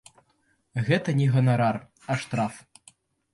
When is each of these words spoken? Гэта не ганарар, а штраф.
Гэта 0.87 1.13
не 1.19 1.27
ганарар, 1.35 1.77
а 2.15 2.19
штраф. 2.25 2.59